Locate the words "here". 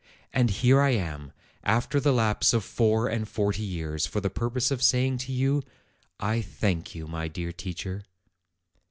0.49-0.81